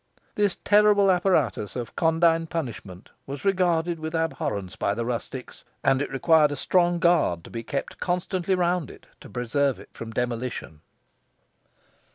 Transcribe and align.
This 0.33 0.57
terrible 0.65 1.11
apparatus 1.11 1.75
of 1.75 1.95
condign 1.95 2.47
punishment 2.47 3.11
was 3.27 3.45
regarded 3.45 3.99
with 3.99 4.15
abhorrence 4.15 4.75
by 4.75 4.95
the 4.95 5.05
rustics, 5.05 5.63
and 5.83 6.01
it 6.01 6.09
required 6.11 6.51
a 6.51 6.55
strong 6.55 6.97
guard 6.97 7.43
to 7.43 7.51
be 7.51 7.61
kept 7.61 7.99
constantly 7.99 8.55
round 8.55 8.89
it 8.89 9.05
to 9.19 9.29
preserve 9.29 9.79
it 9.79 9.89
from 9.93 10.09
demolition. 10.09 10.81